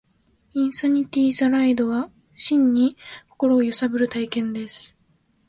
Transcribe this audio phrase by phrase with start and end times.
[0.55, 2.97] インサニティ・ザ・ライドは、真に
[3.29, 4.97] 心を揺さぶる体験です